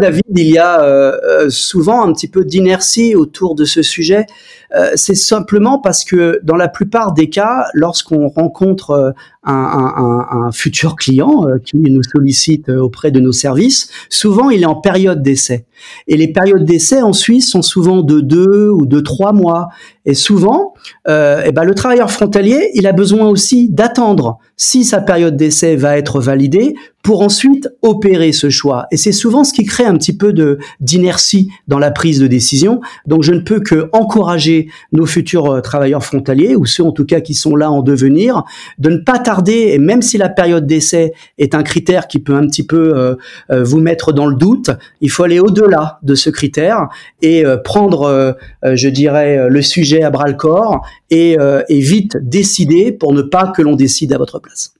David, 0.00 0.22
il 0.30 0.48
y 0.48 0.58
a 0.58 0.82
euh, 0.82 1.50
souvent 1.50 2.06
un 2.06 2.12
petit 2.12 2.28
peu 2.28 2.44
d'inertie 2.44 3.14
autour 3.14 3.54
de 3.54 3.64
ce 3.64 3.82
sujet. 3.82 4.26
Euh, 4.74 4.90
c'est 4.94 5.14
simplement 5.14 5.78
parce 5.78 6.04
que 6.04 6.40
dans 6.42 6.56
la 6.56 6.68
plupart 6.68 7.12
des 7.12 7.28
cas, 7.28 7.66
lorsqu'on 7.74 8.28
rencontre 8.28 9.14
un, 9.46 10.50
futur 10.52 10.96
client 10.96 11.46
euh, 11.46 11.58
qui 11.58 11.76
nous 11.76 12.02
sollicite 12.02 12.68
euh, 12.68 12.80
auprès 12.80 13.10
de 13.10 13.20
nos 13.20 13.32
services, 13.32 13.90
souvent 14.08 14.50
il 14.50 14.62
est 14.62 14.66
en 14.66 14.74
période 14.74 15.22
d'essai. 15.22 15.66
Et 16.08 16.16
les 16.16 16.32
périodes 16.32 16.64
d'essai 16.64 17.02
en 17.02 17.12
Suisse 17.12 17.50
sont 17.50 17.62
souvent 17.62 18.02
de 18.02 18.20
deux 18.20 18.70
ou 18.70 18.86
de 18.86 19.00
trois 19.00 19.32
mois. 19.32 19.68
Et 20.04 20.14
souvent, 20.14 20.74
euh, 21.08 21.42
eh 21.44 21.52
ben, 21.52 21.64
le 21.64 21.74
travailleur 21.74 22.10
frontalier, 22.10 22.70
il 22.74 22.86
a 22.86 22.92
besoin 22.92 23.28
aussi 23.28 23.68
d'attendre 23.68 24.38
si 24.56 24.84
sa 24.84 25.00
période 25.00 25.36
d'essai 25.36 25.76
va 25.76 25.98
être 25.98 26.20
validée 26.20 26.74
pour 27.06 27.22
ensuite 27.22 27.68
opérer 27.82 28.32
ce 28.32 28.50
choix. 28.50 28.88
Et 28.90 28.96
c'est 28.96 29.12
souvent 29.12 29.44
ce 29.44 29.52
qui 29.52 29.64
crée 29.64 29.84
un 29.84 29.96
petit 29.96 30.16
peu 30.16 30.32
de 30.32 30.58
d'inertie 30.80 31.52
dans 31.68 31.78
la 31.78 31.92
prise 31.92 32.18
de 32.18 32.26
décision. 32.26 32.80
Donc 33.06 33.22
je 33.22 33.32
ne 33.32 33.38
peux 33.38 33.60
que 33.60 33.88
encourager 33.92 34.66
nos 34.90 35.06
futurs 35.06 35.46
euh, 35.46 35.60
travailleurs 35.60 36.02
frontaliers 36.02 36.56
ou 36.56 36.66
ceux 36.66 36.82
en 36.82 36.90
tout 36.90 37.06
cas 37.06 37.20
qui 37.20 37.34
sont 37.34 37.54
là 37.54 37.70
en 37.70 37.82
devenir 37.82 38.42
de 38.80 38.90
ne 38.90 38.96
pas 38.96 39.20
tarder 39.20 39.70
et 39.70 39.78
même 39.78 40.02
si 40.02 40.18
la 40.18 40.28
période 40.28 40.66
d'essai 40.66 41.12
est 41.38 41.54
un 41.54 41.62
critère 41.62 42.08
qui 42.08 42.18
peut 42.18 42.34
un 42.34 42.48
petit 42.48 42.66
peu 42.66 42.96
euh, 42.96 43.14
euh, 43.52 43.62
vous 43.62 43.78
mettre 43.78 44.12
dans 44.12 44.26
le 44.26 44.34
doute, 44.34 44.72
il 45.00 45.08
faut 45.08 45.22
aller 45.22 45.38
au-delà 45.38 46.00
de 46.02 46.16
ce 46.16 46.28
critère 46.28 46.88
et 47.22 47.44
prendre 47.62 48.36
je 48.64 48.88
dirais 48.88 49.48
le 49.48 49.62
sujet 49.62 50.02
à 50.02 50.10
bras 50.10 50.26
le 50.26 50.34
corps 50.34 50.84
et, 51.10 51.36
et 51.68 51.80
vite 51.80 52.16
décider 52.20 52.90
pour 52.90 53.12
ne 53.12 53.22
pas 53.22 53.52
que 53.54 53.62
l'on 53.62 53.76
décide 53.76 54.12
à 54.12 54.18
votre 54.18 54.40
place. 54.40 54.75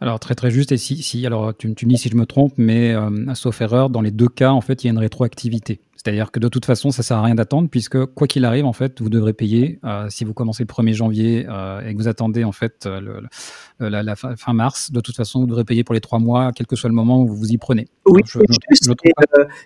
Alors 0.00 0.20
très 0.20 0.34
très 0.34 0.50
juste 0.50 0.72
et 0.72 0.76
si, 0.76 1.02
si 1.02 1.24
alors 1.24 1.56
tu, 1.56 1.68
me 1.68 1.74
dis 1.74 1.96
si 1.96 2.10
je 2.10 2.16
me 2.16 2.26
trompe 2.26 2.52
mais 2.58 2.94
euh, 2.94 3.34
sauf 3.34 3.62
erreur 3.62 3.88
dans 3.88 4.02
les 4.02 4.10
deux 4.10 4.28
cas 4.28 4.50
en 4.50 4.60
fait 4.60 4.84
il 4.84 4.88
y 4.88 4.90
a 4.90 4.92
une 4.92 4.98
rétroactivité 4.98 5.80
c'est-à-dire 5.96 6.30
que 6.30 6.38
de 6.38 6.48
toute 6.48 6.66
façon 6.66 6.90
ça 6.90 7.02
sert 7.02 7.16
à 7.16 7.22
rien 7.22 7.34
d'attendre 7.34 7.70
puisque 7.70 8.04
quoi 8.04 8.26
qu'il 8.26 8.44
arrive 8.44 8.66
en 8.66 8.74
fait 8.74 9.00
vous 9.00 9.08
devrez 9.08 9.32
payer 9.32 9.78
euh, 9.84 10.06
si 10.10 10.24
vous 10.24 10.34
commencez 10.34 10.64
le 10.64 10.68
1er 10.68 10.92
janvier 10.92 11.46
euh, 11.48 11.80
et 11.80 11.94
que 11.94 11.98
vous 11.98 12.08
attendez 12.08 12.44
en 12.44 12.52
fait 12.52 12.86
le, 12.86 13.22
la, 13.80 14.16
fin, 14.16 14.52
mars 14.52 14.92
de 14.92 15.00
toute 15.00 15.16
façon 15.16 15.40
vous 15.40 15.46
devrez 15.46 15.64
payer 15.64 15.82
pour 15.82 15.94
les 15.94 16.02
trois 16.02 16.18
mois 16.18 16.52
quel 16.54 16.66
que 16.66 16.76
soit 16.76 16.90
le 16.90 16.94
moment 16.94 17.22
où 17.22 17.26
vous 17.26 17.36
vous 17.36 17.52
y 17.52 17.56
prenez. 17.56 17.88
Oui 18.04 18.20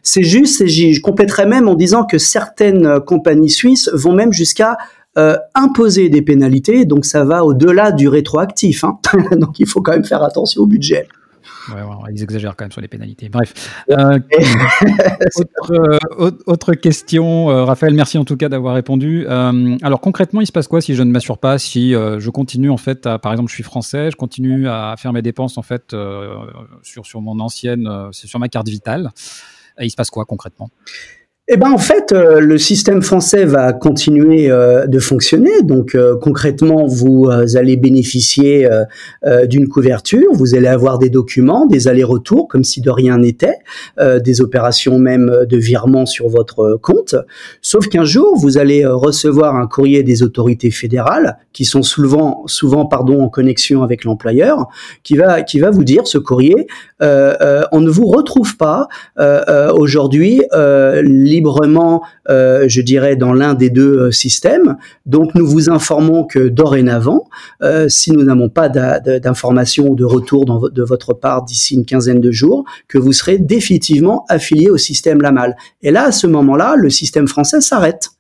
c'est 0.05 0.23
juste 0.23 0.61
et 0.61 0.69
je 0.69 1.01
compléterai 1.01 1.47
même 1.47 1.67
en 1.67 1.75
disant 1.75 2.05
que 2.05 2.19
certaines 2.19 3.01
compagnies 3.01 3.51
suisses 3.51 3.91
vont 3.93 4.13
même 4.13 4.33
jusqu'à 4.33 4.77
euh, 5.19 5.37
imposer 5.57 6.09
des 6.09 6.23
pénalités, 6.23 6.85
donc 6.85 7.05
ça 7.05 7.25
va 7.25 7.45
au-delà 7.45 7.91
du 7.91 8.07
rétroactif. 8.07 8.85
Hein. 8.85 8.99
donc 9.33 9.59
il 9.59 9.67
faut 9.67 9.83
quand 9.83 9.91
même 9.93 10.05
faire 10.05 10.23
attention 10.23 10.63
au 10.63 10.67
budget. 10.67 11.09
Ouais, 11.75 11.83
ouais, 11.83 12.13
ils 12.15 12.23
exagèrent 12.23 12.55
quand 12.55 12.65
même 12.65 12.73
sur 12.73 12.81
les 12.81 12.87
pénalités. 12.87 13.29
Bref. 13.29 13.85
Euh, 13.91 14.19
autre, 16.17 16.39
autre, 16.47 16.75
question, 16.75 17.51
euh, 17.51 17.65
Raphaël, 17.65 17.93
merci 17.95 18.19
en 18.19 18.25
tout 18.25 18.37
cas 18.37 18.49
d'avoir 18.49 18.75
répondu. 18.75 19.27
alors 19.27 20.01
concrètement, 20.01 20.41
il 20.41 20.47
se 20.47 20.53
passe 20.53 20.69
quoi 20.69 20.81
si 20.81 20.95
je 20.95 21.03
ne 21.03 21.11
m'assure 21.11 21.39
pas 21.39 21.59
Si 21.59 21.91
je 21.91 22.31
continue 22.31 22.71
en 22.71 22.77
fait, 22.77 23.05
à, 23.07 23.19
par 23.19 23.33
exemple, 23.33 23.51
je 23.51 23.55
suis 23.55 23.65
français, 23.65 24.13
je 24.13 24.17
continue 24.17 24.69
à 24.69 24.95
faire 24.97 25.13
mes 25.13 25.23
dépenses 25.23 25.59
en 25.59 25.63
fait 25.63 25.95
sur, 26.83 27.05
sur 27.05 27.21
mon 27.21 27.41
ancienne, 27.41 27.89
sur 28.13 28.39
ma 28.39 28.49
carte 28.49 28.69
vitale. 28.69 29.11
Et 29.79 29.87
il 29.87 29.91
se 29.91 29.97
passe 29.97 30.11
quoi 30.11 30.25
concrètement? 30.25 30.71
Eh 31.53 31.57
ben 31.57 31.73
en 31.73 31.79
fait, 31.79 32.13
euh, 32.13 32.39
le 32.39 32.59
système 32.59 33.03
français 33.03 33.45
va 33.45 33.73
continuer 33.73 34.49
euh, 34.49 34.87
de 34.87 35.01
fonctionner. 35.01 35.63
Donc 35.65 35.97
euh, 35.97 36.15
concrètement, 36.15 36.87
vous 36.87 37.29
allez 37.57 37.77
bénéficier 37.77 38.69
d'une 39.49 39.69
couverture, 39.69 40.33
vous 40.33 40.55
allez 40.55 40.69
avoir 40.69 40.99
des 40.99 41.11
documents, 41.11 41.67
des 41.67 41.89
allers-retours 41.89 42.47
comme 42.47 42.63
si 42.63 42.81
de 42.81 42.91
rien 42.91 43.19
n'était, 43.19 43.57
des 44.01 44.41
opérations 44.41 44.99
même 44.99 45.45
de 45.49 45.57
virement 45.57 46.07
sur 46.07 46.29
votre 46.29 46.79
compte. 46.81 47.15
Sauf 47.63 47.89
qu'un 47.89 48.05
jour, 48.05 48.37
vous 48.37 48.59
allez 48.59 48.87
recevoir 48.87 49.57
un 49.57 49.67
courrier 49.67 50.03
des 50.03 50.23
autorités 50.23 50.71
fédérales 50.71 51.39
qui 51.53 51.65
sont 51.65 51.83
souvent, 51.83 52.45
souvent 52.47 52.87
pardon, 52.87 53.23
en 53.23 53.29
connexion 53.29 53.83
avec 53.83 54.05
l'employeur, 54.05 54.69
qui 55.03 55.17
va 55.17 55.43
qui 55.43 55.59
va 55.59 55.71
vous 55.71 55.85
dire 55.85 56.07
ce 56.07 56.19
courrier, 56.19 56.67
on 57.01 57.81
ne 57.81 57.91
vous 57.91 58.07
retrouve 58.07 58.57
pas 58.57 58.89
aujourd'hui 59.75 60.43
librement, 61.41 62.03
euh, 62.29 62.67
je 62.69 62.83
dirais, 62.83 63.17
dans 63.17 63.33
l'un 63.33 63.55
des 63.55 63.71
deux 63.71 63.97
euh, 63.97 64.11
systèmes. 64.11 64.77
Donc 65.07 65.35
nous 65.35 65.47
vous 65.47 65.71
informons 65.71 66.25
que 66.25 66.49
dorénavant, 66.49 67.25
euh, 67.63 67.89
si 67.89 68.13
nous 68.13 68.23
n'avons 68.23 68.51
pas 68.51 68.69
d'informations 68.69 69.89
ou 69.89 69.97
de 69.97 70.05
retour 70.05 70.71
de 70.71 70.83
votre 70.83 71.15
part 71.15 71.45
d'ici 71.45 71.75
une 71.75 71.87
quinzaine 71.87 72.21
de 72.21 72.31
jours, 72.31 72.65
que 72.89 72.99
vous 72.99 73.13
serez 73.13 73.39
définitivement 73.39 74.25
affilié 74.29 74.69
au 74.69 74.77
système 74.77 75.23
LAMAL. 75.23 75.57
Et 75.83 75.91
là, 75.91 76.05
à 76.05 76.13
ce 76.13 76.27
moment-là, 76.27 76.75
le 76.77 76.91
système 76.91 77.27
français 77.27 77.61
s'arrête 77.61 78.11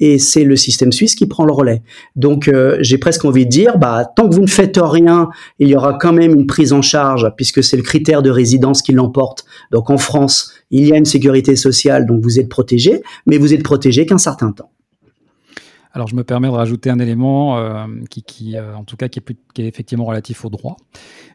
et 0.00 0.18
c'est 0.18 0.44
le 0.44 0.56
système 0.56 0.92
suisse 0.92 1.14
qui 1.14 1.26
prend 1.26 1.44
le 1.44 1.52
relais. 1.52 1.82
Donc 2.14 2.48
euh, 2.48 2.76
j'ai 2.80 2.98
presque 2.98 3.24
envie 3.24 3.44
de 3.44 3.50
dire, 3.50 3.78
bah 3.78 4.04
tant 4.04 4.28
que 4.28 4.34
vous 4.34 4.42
ne 4.42 4.48
faites 4.48 4.78
rien, 4.82 5.28
il 5.58 5.68
y 5.68 5.76
aura 5.76 5.98
quand 5.98 6.12
même 6.12 6.34
une 6.34 6.46
prise 6.46 6.72
en 6.72 6.82
charge 6.82 7.30
puisque 7.36 7.62
c'est 7.62 7.76
le 7.76 7.82
critère 7.82 8.22
de 8.22 8.30
résidence 8.30 8.82
qui 8.82 8.92
l'emporte. 8.92 9.44
Donc 9.72 9.90
en 9.90 9.98
France, 9.98 10.52
il 10.70 10.86
y 10.86 10.92
a 10.92 10.96
une 10.96 11.04
sécurité 11.04 11.56
sociale, 11.56 12.06
donc 12.06 12.22
vous 12.22 12.38
êtes 12.38 12.48
protégé, 12.48 13.02
mais 13.26 13.38
vous 13.38 13.54
êtes 13.54 13.62
protégé 13.62 14.06
qu'un 14.06 14.18
certain 14.18 14.52
temps. 14.52 14.70
Alors, 15.96 16.08
je 16.08 16.14
me 16.14 16.24
permets 16.24 16.48
de 16.48 16.52
rajouter 16.52 16.90
un 16.90 16.98
élément 16.98 17.56
euh, 17.56 17.86
qui, 18.10 18.54
euh, 18.54 18.76
en 18.76 18.84
tout 18.84 18.98
cas, 18.98 19.08
qui 19.08 19.18
est, 19.18 19.36
qui 19.54 19.62
est, 19.62 19.66
effectivement 19.66 20.04
relatif 20.04 20.44
au 20.44 20.50
droit. 20.50 20.76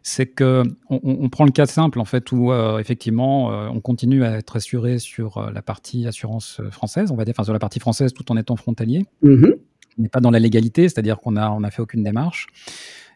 C'est 0.03 0.27
que 0.27 0.61
on, 0.87 1.29
prend 1.29 1.45
le 1.45 1.51
cas 1.51 1.65
simple, 1.65 1.99
en 1.99 2.05
fait, 2.05 2.31
où 2.31 2.51
euh, 2.51 2.77
effectivement, 2.77 3.47
on 3.47 3.79
continue 3.79 4.23
à 4.23 4.37
être 4.37 4.57
assuré 4.57 4.99
sur 4.99 5.51
la 5.51 5.63
partie 5.63 6.05
assurance 6.05 6.61
française, 6.69 7.09
on 7.09 7.15
va 7.15 7.25
dire, 7.25 7.33
enfin 7.35 7.43
sur 7.43 7.53
la 7.53 7.59
partie 7.59 7.79
française, 7.79 8.13
tout 8.13 8.31
en 8.31 8.37
étant 8.37 8.55
frontalier. 8.55 9.03
Mm-hmm. 9.23 9.53
On 9.97 10.01
n'est 10.03 10.09
pas 10.09 10.19
dans 10.19 10.29
la 10.29 10.37
légalité, 10.37 10.83
c'est-à-dire 10.83 11.19
qu'on 11.19 11.37
a, 11.37 11.49
on 11.49 11.63
a 11.63 11.71
fait 11.71 11.81
aucune 11.81 12.03
démarche. 12.03 12.45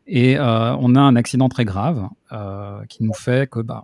Et 0.07 0.39
on 0.39 0.95
a 0.95 0.99
un 0.99 1.15
accident 1.15 1.47
très 1.47 1.65
grave 1.65 2.09
qui 2.89 3.03
nous 3.03 3.13
fait 3.13 3.47
que, 3.47 3.59
bah, 3.59 3.83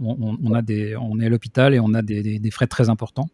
on, 0.00 0.54
a 0.54 0.62
des, 0.62 0.96
on 0.96 1.20
est 1.20 1.26
à 1.26 1.28
l'hôpital 1.28 1.72
et 1.72 1.78
on 1.78 1.94
a 1.94 2.02
des, 2.02 2.40
des 2.40 2.50
frais 2.50 2.66
très 2.66 2.88
importants. 2.88 3.28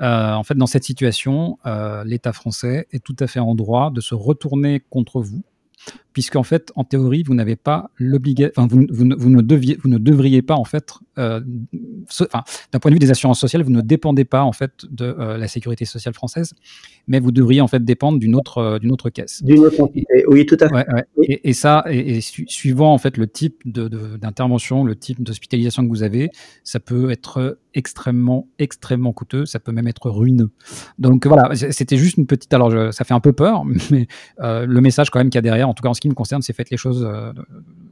Euh, 0.00 0.32
en 0.32 0.42
fait, 0.42 0.54
dans 0.54 0.66
cette 0.66 0.84
situation, 0.84 1.58
euh, 1.66 2.02
l'État 2.04 2.32
français 2.32 2.88
est 2.92 3.04
tout 3.04 3.16
à 3.20 3.26
fait 3.26 3.40
en 3.40 3.54
droit 3.54 3.90
de 3.90 4.00
se 4.00 4.14
retourner 4.14 4.80
contre 4.80 5.20
vous 5.20 5.42
puisqu'en 6.12 6.42
fait, 6.42 6.72
en 6.74 6.84
théorie, 6.84 7.22
vous 7.22 7.34
n'avez 7.34 7.56
pas 7.56 7.90
l'obligation, 7.96 8.52
enfin, 8.56 8.68
vous, 8.70 8.86
vous, 8.90 9.08
vous, 9.16 9.30
ne 9.30 9.40
deviez, 9.42 9.76
vous 9.82 9.88
ne 9.88 9.98
devriez 9.98 10.42
pas, 10.42 10.54
en 10.54 10.64
fait, 10.64 10.92
euh, 11.18 11.40
enfin, 12.20 12.42
d'un 12.72 12.78
point 12.78 12.90
de 12.90 12.94
vue 12.94 13.00
des 13.00 13.10
assurances 13.10 13.40
sociales, 13.40 13.62
vous 13.62 13.70
ne 13.70 13.80
dépendez 13.80 14.24
pas, 14.24 14.42
en 14.42 14.52
fait, 14.52 14.72
de 14.90 15.04
euh, 15.04 15.38
la 15.38 15.48
sécurité 15.48 15.84
sociale 15.84 16.14
française, 16.14 16.54
mais 17.06 17.20
vous 17.20 17.32
devriez, 17.32 17.60
en 17.60 17.68
fait, 17.68 17.84
dépendre 17.84 18.18
d'une 18.18 18.34
autre, 18.34 18.58
euh, 18.58 18.78
d'une 18.78 18.92
autre 18.92 19.10
caisse. 19.10 19.42
D'une 19.42 19.60
autre 19.60 19.80
entité, 19.80 20.24
oui, 20.28 20.46
tout 20.46 20.58
à 20.60 20.68
fait. 20.68 20.86
Et, 21.22 21.50
et, 21.50 21.52
ça, 21.52 21.84
et, 21.88 22.20
suivant, 22.20 22.92
en 22.92 22.98
fait, 22.98 23.16
le 23.16 23.26
type 23.26 23.62
d'intervention, 23.64 24.84
de, 24.84 24.88
le 24.88 24.96
type 24.96 25.22
d'hospitalisation 25.22 25.84
que 25.84 25.88
vous 25.88 26.02
avez, 26.02 26.30
ça 26.64 26.80
peut 26.80 27.10
être 27.10 27.58
extrêmement, 27.74 28.48
extrêmement 28.58 29.12
coûteux, 29.12 29.46
ça 29.46 29.58
peut 29.58 29.72
même 29.72 29.88
être 29.88 30.10
ruineux. 30.10 30.50
Donc 30.98 31.26
voilà, 31.26 31.54
c'était 31.54 31.96
juste 31.96 32.16
une 32.16 32.26
petite, 32.26 32.52
alors 32.52 32.70
je, 32.70 32.90
ça 32.90 33.04
fait 33.04 33.14
un 33.14 33.20
peu 33.20 33.32
peur, 33.32 33.64
mais 33.90 34.06
euh, 34.40 34.66
le 34.66 34.80
message 34.80 35.10
quand 35.10 35.18
même 35.18 35.30
qu'il 35.30 35.36
y 35.36 35.40
a 35.40 35.42
derrière, 35.42 35.68
en 35.68 35.74
tout 35.74 35.82
cas 35.82 35.88
en 35.88 35.94
ce 35.94 36.00
qui 36.02 36.08
me 36.08 36.14
concerne, 36.14 36.42
c'est 36.42 36.52
faites 36.52 36.70
les 36.70 36.76
choses 36.76 37.08
euh, 37.08 37.32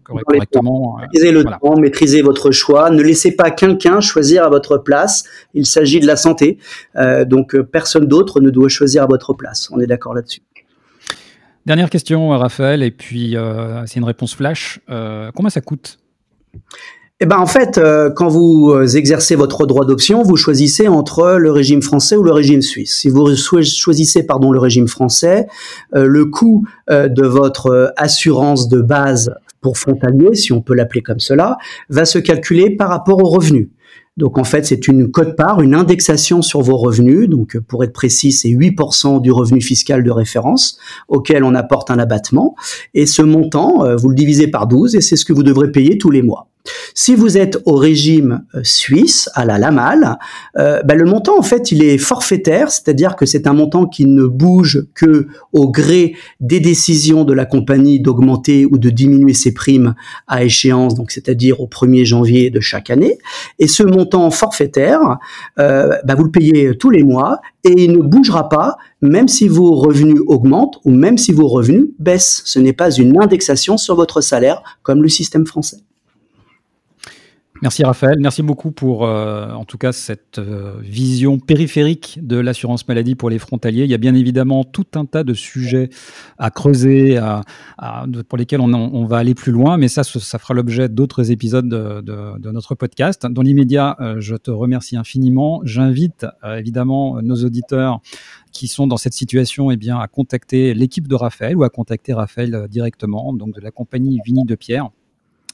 correctement. 0.02 0.98
Euh, 0.98 1.02
maîtrisez 1.02 1.30
le 1.30 1.44
temps, 1.44 1.76
maîtrisez 1.76 2.22
votre 2.22 2.50
choix. 2.50 2.90
Ne 2.90 3.02
laissez 3.02 3.36
pas 3.36 3.52
quelqu'un 3.52 4.00
choisir 4.00 4.42
à 4.42 4.48
votre 4.48 4.78
place. 4.78 5.22
Il 5.54 5.64
s'agit 5.64 6.00
de 6.00 6.08
la 6.08 6.16
santé. 6.16 6.58
Euh, 6.96 7.24
donc 7.24 7.56
personne 7.62 8.06
d'autre 8.06 8.40
ne 8.40 8.50
doit 8.50 8.68
choisir 8.68 9.04
à 9.04 9.06
votre 9.06 9.32
place. 9.32 9.70
On 9.70 9.78
est 9.78 9.86
d'accord 9.86 10.12
là-dessus. 10.12 10.42
Dernière 11.66 11.88
question, 11.88 12.30
Raphaël, 12.30 12.82
et 12.82 12.90
puis 12.90 13.36
c'est 13.86 14.00
une 14.00 14.04
réponse 14.04 14.34
flash. 14.34 14.80
combien 14.88 15.50
ça 15.50 15.60
coûte? 15.60 15.98
Eh 17.22 17.26
ben 17.26 17.36
en 17.36 17.46
fait, 17.46 17.78
quand 18.16 18.28
vous 18.28 18.74
exercez 18.96 19.36
votre 19.36 19.66
droit 19.66 19.84
d'option, 19.84 20.22
vous 20.22 20.36
choisissez 20.36 20.88
entre 20.88 21.36
le 21.38 21.50
régime 21.50 21.82
français 21.82 22.16
ou 22.16 22.22
le 22.22 22.32
régime 22.32 22.62
suisse. 22.62 22.96
Si 22.96 23.10
vous 23.10 23.36
choisissez 23.36 24.22
pardon 24.22 24.52
le 24.52 24.58
régime 24.58 24.88
français, 24.88 25.46
le 25.92 26.24
coût 26.24 26.66
de 26.88 27.26
votre 27.26 27.92
assurance 27.98 28.68
de 28.68 28.80
base 28.80 29.34
pour 29.60 29.76
frontalier, 29.76 30.34
si 30.34 30.52
on 30.52 30.62
peut 30.62 30.74
l'appeler 30.74 31.02
comme 31.02 31.20
cela, 31.20 31.58
va 31.90 32.06
se 32.06 32.18
calculer 32.18 32.70
par 32.70 32.88
rapport 32.88 33.22
aux 33.22 33.28
revenus. 33.28 33.68
Donc 34.16 34.38
en 34.38 34.44
fait, 34.44 34.64
c'est 34.64 34.88
une 34.88 35.10
cote-part, 35.10 35.60
une 35.60 35.74
indexation 35.74 36.40
sur 36.40 36.62
vos 36.62 36.78
revenus. 36.78 37.28
Donc 37.28 37.58
pour 37.68 37.84
être 37.84 37.92
précis, 37.92 38.32
c'est 38.32 38.48
8% 38.48 39.20
du 39.20 39.30
revenu 39.30 39.60
fiscal 39.60 40.02
de 40.02 40.10
référence 40.10 40.78
auquel 41.08 41.44
on 41.44 41.54
apporte 41.54 41.90
un 41.90 41.98
abattement. 41.98 42.54
Et 42.94 43.04
ce 43.04 43.20
montant, 43.20 43.84
vous 43.96 44.08
le 44.08 44.14
divisez 44.14 44.48
par 44.48 44.66
12 44.66 44.96
et 44.96 45.02
c'est 45.02 45.16
ce 45.16 45.26
que 45.26 45.34
vous 45.34 45.42
devrez 45.42 45.70
payer 45.70 45.98
tous 45.98 46.10
les 46.10 46.22
mois. 46.22 46.46
Si 46.94 47.14
vous 47.14 47.38
êtes 47.38 47.58
au 47.64 47.76
régime 47.76 48.44
euh, 48.54 48.60
suisse, 48.62 49.30
à 49.34 49.44
la 49.44 49.58
LAMAL, 49.58 50.18
euh, 50.58 50.82
ben, 50.82 50.98
le 50.98 51.04
montant 51.04 51.38
en 51.38 51.42
fait 51.42 51.72
il 51.72 51.82
est 51.82 51.98
forfaitaire, 51.98 52.70
c'est-à-dire 52.70 53.16
que 53.16 53.26
c'est 53.26 53.46
un 53.46 53.52
montant 53.52 53.86
qui 53.86 54.04
ne 54.04 54.24
bouge 54.24 54.86
que 54.94 55.28
au 55.52 55.70
gré 55.70 56.14
des 56.40 56.60
décisions 56.60 57.24
de 57.24 57.32
la 57.32 57.46
compagnie 57.46 58.00
d'augmenter 58.00 58.66
ou 58.66 58.78
de 58.78 58.90
diminuer 58.90 59.34
ses 59.34 59.54
primes 59.54 59.94
à 60.26 60.44
échéance, 60.44 60.94
donc 60.94 61.10
c'est-à-dire 61.10 61.60
au 61.60 61.66
1er 61.66 62.04
janvier 62.04 62.50
de 62.50 62.60
chaque 62.60 62.90
année. 62.90 63.18
Et 63.58 63.66
ce 63.66 63.82
montant 63.82 64.30
forfaitaire, 64.30 65.18
euh, 65.58 65.96
ben, 66.04 66.14
vous 66.14 66.24
le 66.24 66.30
payez 66.30 66.76
tous 66.76 66.90
les 66.90 67.02
mois 67.02 67.40
et 67.64 67.84
il 67.84 67.92
ne 67.92 68.02
bougera 68.02 68.48
pas 68.48 68.76
même 69.02 69.28
si 69.28 69.48
vos 69.48 69.74
revenus 69.74 70.20
augmentent 70.26 70.78
ou 70.84 70.90
même 70.90 71.16
si 71.16 71.32
vos 71.32 71.48
revenus 71.48 71.86
baissent. 71.98 72.42
Ce 72.44 72.58
n'est 72.58 72.72
pas 72.72 72.90
une 72.90 73.22
indexation 73.22 73.76
sur 73.76 73.96
votre 73.96 74.20
salaire 74.20 74.62
comme 74.82 75.02
le 75.02 75.08
système 75.08 75.46
français. 75.46 75.78
Merci 77.62 77.84
Raphaël, 77.84 78.16
merci 78.20 78.42
beaucoup 78.42 78.70
pour 78.70 79.04
euh, 79.04 79.52
en 79.52 79.66
tout 79.66 79.76
cas 79.76 79.92
cette 79.92 80.38
euh, 80.38 80.80
vision 80.80 81.38
périphérique 81.38 82.18
de 82.22 82.38
l'assurance 82.38 82.88
maladie 82.88 83.16
pour 83.16 83.28
les 83.28 83.38
frontaliers. 83.38 83.84
Il 83.84 83.90
y 83.90 83.94
a 83.94 83.98
bien 83.98 84.14
évidemment 84.14 84.64
tout 84.64 84.86
un 84.94 85.04
tas 85.04 85.24
de 85.24 85.34
sujets 85.34 85.90
à 86.38 86.50
creuser, 86.50 87.20
pour 88.30 88.38
lesquels 88.38 88.62
on, 88.62 89.04
va 89.04 89.18
aller 89.18 89.34
plus 89.34 89.52
loin, 89.52 89.76
mais 89.76 89.88
ça, 89.88 90.04
ça 90.04 90.38
fera 90.38 90.54
l'objet 90.54 90.88
d'autres 90.88 91.30
épisodes 91.30 91.68
de, 91.68 92.00
de, 92.00 92.50
notre 92.50 92.74
podcast. 92.74 93.26
Dans 93.26 93.42
l'immédiat, 93.42 93.94
euh, 94.00 94.16
je 94.20 94.36
te 94.36 94.50
remercie 94.50 94.96
infiniment. 94.96 95.60
J'invite 95.64 96.26
évidemment 96.42 97.20
nos 97.20 97.44
auditeurs 97.44 98.00
qui 98.52 98.68
sont 98.68 98.86
dans 98.86 98.96
cette 98.96 99.12
situation 99.12 99.70
eh 99.70 99.76
bien, 99.76 99.98
à 99.98 100.08
contacter 100.08 100.72
l'équipe 100.72 101.06
de 101.06 101.14
Raphaël 101.14 101.58
ou 101.58 101.62
à 101.62 101.68
contacter 101.68 102.14
Raphaël 102.14 102.68
directement, 102.70 103.34
donc 103.34 103.54
de 103.54 103.60
la 103.60 103.70
compagnie 103.70 104.18
Vigny 104.24 104.44
de 104.44 104.54
Pierre 104.54 104.90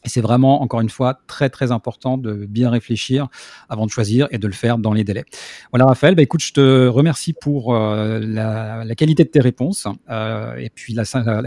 et 0.06 0.08
c'est 0.08 0.20
vraiment, 0.20 0.62
encore 0.62 0.80
une 0.80 0.88
fois, 0.88 1.18
très 1.26 1.50
très 1.50 1.72
important 1.72 2.16
de 2.16 2.46
bien 2.48 2.70
réfléchir 2.70 3.26
avant 3.68 3.86
de 3.86 3.90
choisir 3.90 4.28
et 4.30 4.38
de 4.38 4.46
le 4.46 4.52
faire 4.52 4.78
dans 4.78 4.92
les 4.92 5.02
délais. 5.02 5.24
Voilà, 5.72 5.86
Raphaël, 5.86 6.14
bah, 6.14 6.22
écoute, 6.22 6.42
je 6.42 6.52
te 6.52 6.86
remercie 6.86 7.32
pour 7.32 7.74
euh, 7.74 8.20
la, 8.22 8.84
la, 8.84 8.94
qualité 8.94 9.24
de 9.24 9.28
tes 9.28 9.40
réponses 9.40 9.88
euh, 10.08 10.54
et 10.56 10.70
puis 10.72 10.94
la, 10.94 11.02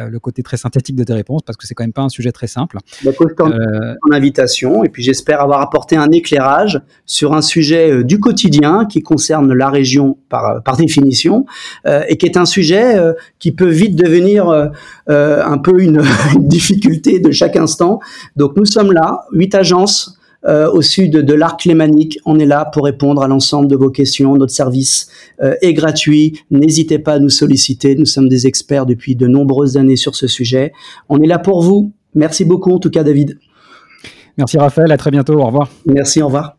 le 0.10 0.20
côté 0.20 0.44
très 0.44 0.58
synthétique 0.58 0.98
de 0.98 1.06
tes 1.06 1.14
réponses 1.14 1.42
parce 1.44 1.56
que 1.56 1.66
c'est 1.66 1.74
quand 1.74 1.86
même 1.86 1.94
pas 1.94 2.02
un 2.02 2.10
sujet 2.10 2.34
très 2.34 2.48
simple. 2.48 2.78
Bah, 3.04 3.12
euh, 3.40 3.96
invitation 4.12 4.84
et 4.84 4.90
puis 4.90 5.04
j'espère 5.04 5.42
avoir 5.42 5.62
apporté 5.62 5.96
un 5.96 6.12
éclairage 6.12 6.82
sur 7.06 7.34
un 7.34 7.42
sujet 7.42 7.92
euh, 7.92 8.04
du 8.04 8.20
quotidien 8.20 8.86
qui 8.86 9.02
concerne 9.02 9.54
la 9.54 9.70
région 9.70 10.18
par, 10.28 10.62
par 10.64 10.76
définition 10.76 11.46
et 11.86 12.18
qui 12.18 12.26
est 12.26 12.38
un 12.38 12.46
sujet 12.46 12.98
qui 13.40 13.52
peut 13.52 13.70
vite 13.70 13.96
devenir 13.96 14.50
un 15.08 15.58
peu 15.58 15.82
une, 15.82 16.02
une 16.36 16.48
difficulté 16.48 17.20
de 17.20 17.32
chaque 17.32 17.56
instant. 17.56 18.00
Donc 18.36 18.49
donc 18.50 18.58
nous 18.58 18.66
sommes 18.66 18.92
là, 18.92 19.26
huit 19.32 19.54
agences 19.54 20.18
euh, 20.44 20.72
au 20.72 20.82
sud 20.82 21.12
de 21.12 21.34
l'arc 21.36 21.66
lémanique. 21.66 22.18
On 22.26 22.40
est 22.40 22.48
là 22.48 22.66
pour 22.66 22.86
répondre 22.86 23.22
à 23.22 23.28
l'ensemble 23.28 23.68
de 23.68 23.76
vos 23.76 23.92
questions. 23.92 24.36
Notre 24.36 24.54
service 24.54 25.08
euh, 25.44 25.54
est 25.62 25.74
gratuit. 25.74 26.42
N'hésitez 26.50 26.98
pas 26.98 27.14
à 27.14 27.20
nous 27.20 27.30
solliciter. 27.30 27.96
Nous 27.96 28.06
sommes 28.06 28.28
des 28.28 28.48
experts 28.48 28.88
depuis 28.88 29.16
de 29.16 29.28
nombreuses 29.28 29.78
années 29.78 29.98
sur 29.98 30.16
ce 30.16 30.26
sujet. 30.26 30.74
On 31.10 31.22
est 31.22 31.28
là 31.28 31.38
pour 31.38 31.62
vous. 31.62 31.92
Merci 32.16 32.44
beaucoup 32.44 32.72
en 32.72 32.80
tout 32.80 32.90
cas 32.90 33.04
David. 33.04 33.38
Merci 34.36 34.58
Raphaël, 34.58 34.92
à 34.92 34.98
très 34.98 35.12
bientôt. 35.12 35.34
Au 35.34 35.46
revoir. 35.46 35.70
Merci, 35.86 36.24
au 36.24 36.26
revoir. 36.26 36.59